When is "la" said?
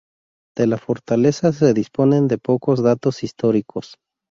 0.65-0.79